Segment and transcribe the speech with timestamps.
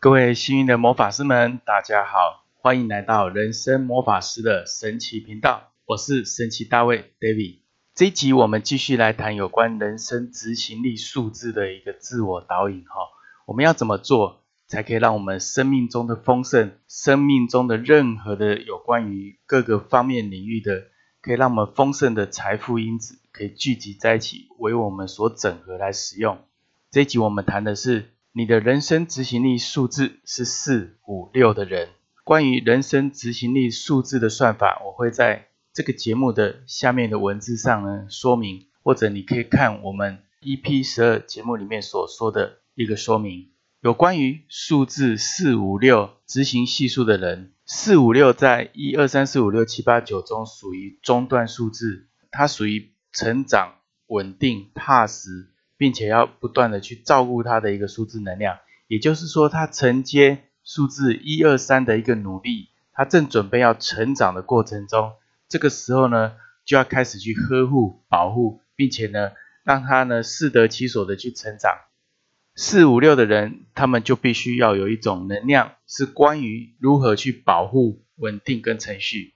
[0.00, 7.62] 各位幸运的魔法师们，大家好，欢迎来到人生魔法师的神奇频道，我是神奇大卫 David。
[7.96, 12.94] 这一集我们继续来谈有关人生执行力数字的一个自我导引哈，
[13.44, 20.84] 我们要怎么做才可以让我们生命中的丰盛，生命中的任何的有关于各个方面领域的，
[21.20, 26.38] 可以让我们丰盛的财富因子可以聚集在一起，为我们所整合来使用。
[26.88, 28.12] 这一集我们谈的是。
[28.32, 31.88] 你的人生执行力数字是四五六的人。
[32.24, 43.48] 关于人生执行力数字的算法，我会在这个节目的下面的文字上呢说明，或者你可以看我们 EP 十二节目里面所说的一个说明。
[43.80, 53.76] 有关于数字四五六执行系数的人，四五六在一二三四五六七八九中属于中段数字，它属于成长、
[54.08, 55.54] 稳定、踏实。
[55.78, 65.12] 并且要不断的去照顾他的一个数字能量，也就是说，他承接数字一二三的一个努力，他正准备要成长的过程中，
[65.48, 66.32] 这个时候呢，
[66.64, 69.30] 就要开始去呵护、保护，并且呢，
[69.62, 71.72] 让他呢适得其所的去成长。
[72.56, 79.34] 四五六的人，他们就必须要有一种能量，是关于如何去保护、稳定跟程序。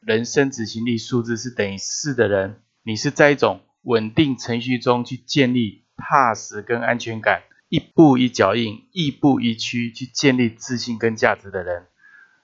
[0.00, 3.62] 人生执行力数字是等于四的人，你是在一种。
[3.88, 11.86] 稳定程序中去建立踏实跟安全感，一步一脚印，亦步亦趋去建立自信跟价值的人。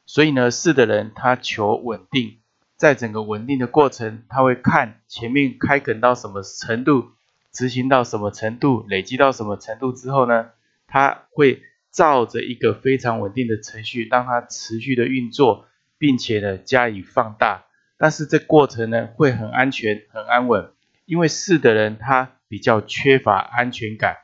[0.06, 2.38] 所以呢，四的人他求稳定，
[2.76, 7.10] 在整个稳定的过程，他会看前面开垦到什么程度，
[7.52, 10.52] 执行到什么程度，累积到什么程度之后呢，
[10.86, 15.66] 他会照着一个非常稳定的程序，让它持续的运作，
[15.98, 17.66] 并且呢加以放大。
[17.98, 20.70] 但是这过程呢会很安全，很安稳。
[21.06, 24.18] 因为四的人他比较缺乏安全感，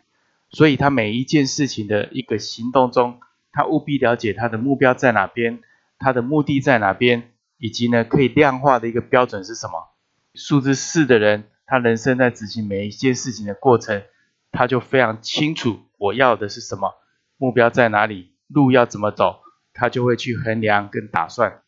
[0.50, 3.20] 所以他每一件事情的一个行动中，
[3.52, 5.60] 他务必了解他的目标在哪边，
[5.98, 9.90] 他的目的在哪边，以及呢可以量化的一个标准是什么。
[10.34, 14.02] 数字四的人，他人生在执行每一件事情的过程，
[14.50, 16.94] 他就非常清楚我要的是什么，
[17.36, 19.40] 目标在哪里，路要怎么走，
[19.74, 21.62] 他就会去衡量跟打算。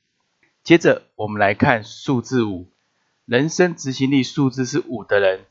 [0.65, 2.72] 接着我们来看数字五。
[3.33, 5.47] 人生执行力数字是五的人，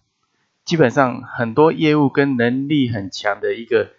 [0.63, 3.93] 基本上很多业务跟能力很强的一个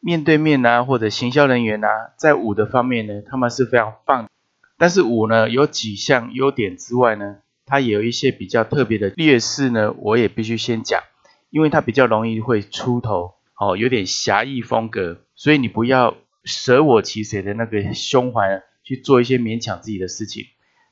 [0.00, 1.88] 面对面啊，或者行销人员啊，
[2.18, 4.28] 在五的方面呢，他们是非常棒。
[4.76, 11.02] 但是五呢，有几项优点之外呢，它也有一些比较特别的劣势呢，我也必须先讲，
[11.48, 20.44] 因为它比较容易会出头，哦，有点侠义风格，所以你不要舍我其谁的那个胸怀去做一些勉强自己的事情。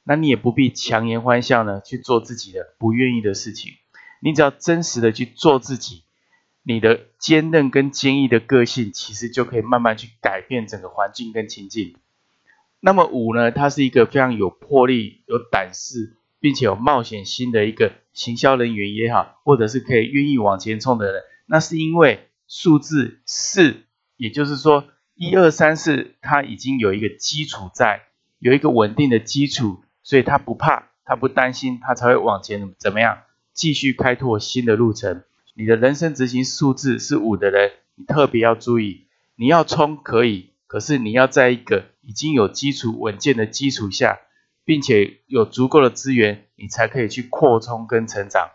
[0.07, 3.73] 那你也不必强颜欢笑呢，去做自己的不愿意的事情。
[4.21, 6.03] 你只要真实的去做自己，
[6.63, 11.97] 你的坚韧跟坚毅的个性，其实就可以慢慢去改变整个环境跟情境。
[12.81, 21.23] 那么五呢，他是一个非常有魄力、有胆识，并且有冒险心的一个行销人员也好，或者是可以愿意往前冲的人。
[21.47, 23.85] 那是因为数字四，
[24.19, 24.85] 也就是说
[25.15, 28.03] 一二三四，它已经有一个基础在，
[28.39, 29.83] 有一个稳定的基础。
[30.05, 33.23] 所以他不怕，他不担心，他才会往前怎么样
[33.55, 35.23] 继续开拓新的路程。
[35.55, 44.19] 你的人生执行数字是五的人，你特别要注意，你要冲可以，可是你要在一个已经有基础稳健的基础下，
[44.65, 48.51] 并且有足够的资源，你才可以去扩充跟成长。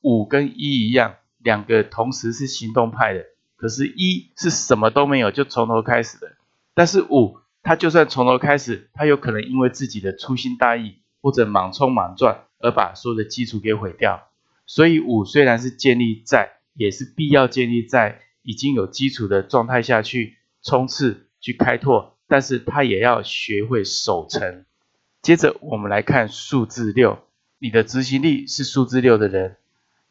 [0.00, 3.26] 五跟一一样，两个同时是行动派的，
[3.56, 6.32] 可是一是什么都没有就从头开始的，
[6.72, 7.40] 但是五。
[7.66, 14.28] 他就算从头开始，他有可能因为自己的粗心大意或者莽冲莽撞而把所有的基础给毁掉。
[14.66, 24.64] 所以五虽然是建立在，也是必要建立在已经有基础的状态下去冲刺、去开拓，但是他也要学会守成。
[25.20, 27.18] 接着我们来看数字六，
[27.58, 29.56] 你的执行力是数字六的人，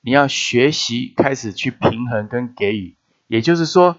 [0.01, 3.97] 你要学习开始去平衡跟给予，也就是说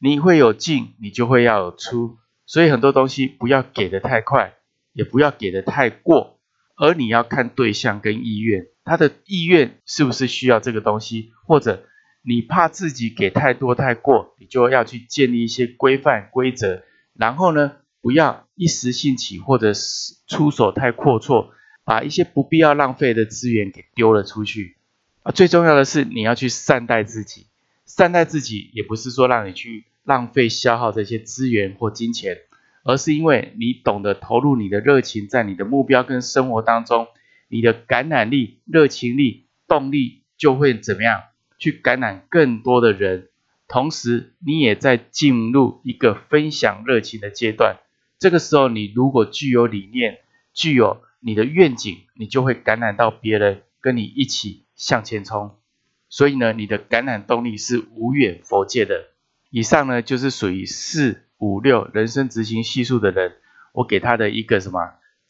[0.00, 2.18] 你会有进，你就会要有出。
[2.46, 4.54] 所以很多东西不要给的太快，
[4.92, 6.38] 也不要给的太过，
[6.76, 11.84] 而你要看对象跟意愿，他的意愿是不是需要这个东西，或者
[12.22, 16.82] 你怕自己给太多太过，你就要去建立一些规范规则，
[17.14, 21.48] 然后呢，不要一时兴起或者是出手太阔绰，
[21.84, 24.76] 把一些不必要浪费的资源给丢了出去。
[25.22, 27.46] 啊，最重要的是你要去善待自己，
[27.84, 29.84] 善待自己也不是说让你去。
[30.06, 32.38] 浪费消耗这些资源或金钱，
[32.84, 37.08] 而是因为你懂得投入你的热情在你的目标跟生活当中，
[37.48, 41.20] 你的感染力、热情力、动力就会怎么样
[41.58, 43.28] 去感染更多的人，
[43.66, 47.78] 同时你也在进入一个分享热情的阶段。
[48.18, 50.20] 这个时候，你如果具有理念，
[50.54, 55.56] 具有你的愿景，你就会感染到别人，跟你一起向前冲。
[56.08, 59.08] 所以呢，你的感染动力是无远佛界的。
[59.56, 63.36] 以上呢，就是属于四五六人生执行系数的人，
[63.72, 64.80] 我给他的一个什么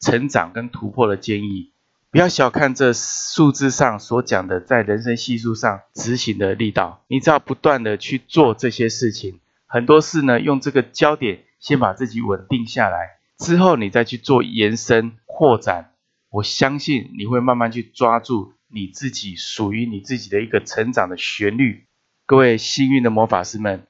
[0.01, 1.71] 成长跟突破的建议。
[2.11, 7.05] 不要小看这数字上所讲的，在人生系数上执行的力道。
[7.07, 15.93] 你只要不断的去做这些事情，很多事呢，用这个焦点先把自己稳定下来，之后你再去做延伸扩展。
[16.31, 21.85] 我相信你会慢慢去抓住你自己属于你自己的一个成长的旋律。
[22.25, 23.87] 各位幸运的魔法师们，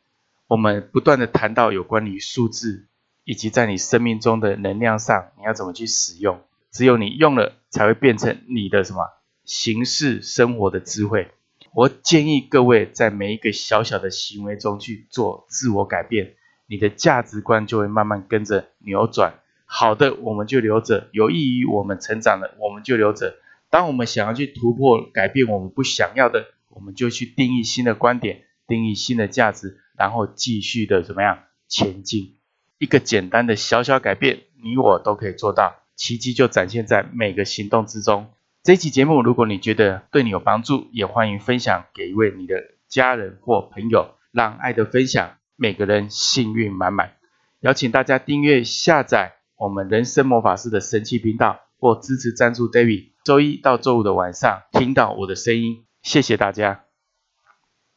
[0.47, 2.87] 我们不断的谈到有关于数字，
[3.25, 6.39] 以及在你生命中的能量上，你要怎么去使用。
[6.71, 9.09] 只有你用了，才会变成你的什么
[9.43, 11.31] 形式生活的智慧。
[11.73, 16.35] 我建议各位在每一个小小的行为中去做自我改变，
[16.65, 19.39] 你的价值观就会慢慢跟着扭转。
[19.65, 23.35] 好的，我们就留着；有益于我们成长的，我们就留着。
[23.69, 32.37] 当我们想要去突破、改变我们不想要的，我们就去定义新的观点，定义新的价值，然后继续的怎么样前进？
[32.77, 35.77] 一个简单的小小改变，你我都可以做到。
[35.95, 38.29] 奇迹就展现在每个行动之中。
[38.61, 42.55] 这期节目，如果你觉得对你有帮助，也欢迎分享给一位你的
[42.87, 47.13] 家人或朋友，让爱的分享，每个人幸运满满。
[47.61, 53.13] 邀请大家订阅下载我们人生魔法师的神奇频道，或支持赞助 David。
[53.23, 56.86] 周一到周五的晚上听到我的声音，谢谢大家。